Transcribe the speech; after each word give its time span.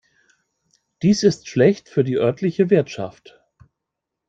Dies 1.03 1.21
ist 1.21 1.47
schlecht 1.47 1.87
für 1.87 2.03
die 2.03 2.17
örtliche 2.17 2.71
Wirtschaft. 2.71 3.39